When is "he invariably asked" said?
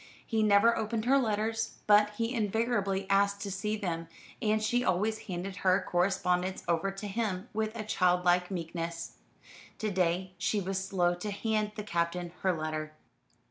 2.15-3.39